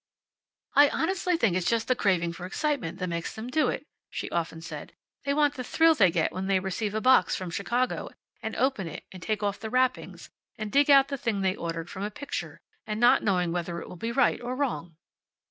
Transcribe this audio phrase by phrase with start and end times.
[0.73, 4.31] "I honestly think it's just the craving for excitement that makes them do it," she
[4.31, 4.93] often said.
[5.25, 8.09] "They want the thrill they get when they receive a box from Chicago,
[8.41, 11.87] and open it, and take off the wrappings, and dig out the thing they ordered
[11.87, 14.95] from a picture, not knowing whether it will be right or wrong."